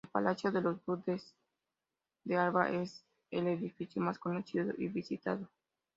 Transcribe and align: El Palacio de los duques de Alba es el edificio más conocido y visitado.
El 0.03 0.09
Palacio 0.09 0.51
de 0.51 0.61
los 0.61 0.83
duques 0.83 1.35
de 2.23 2.35
Alba 2.35 2.71
es 2.71 3.05
el 3.29 3.45
edificio 3.45 4.01
más 4.01 4.17
conocido 4.17 4.73
y 4.79 4.87
visitado. 4.87 5.47